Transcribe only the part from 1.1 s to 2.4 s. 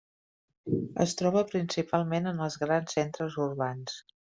troba principalment